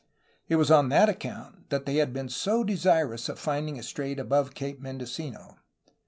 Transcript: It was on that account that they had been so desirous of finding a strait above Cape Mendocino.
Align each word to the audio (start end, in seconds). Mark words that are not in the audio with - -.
It 0.49 0.55
was 0.55 0.71
on 0.71 0.89
that 0.89 1.09
account 1.09 1.69
that 1.69 1.85
they 1.85 1.97
had 1.97 2.11
been 2.11 2.27
so 2.27 2.63
desirous 2.63 3.29
of 3.29 3.37
finding 3.37 3.77
a 3.77 3.83
strait 3.83 4.17
above 4.19 4.55
Cape 4.55 4.79
Mendocino. 4.81 5.59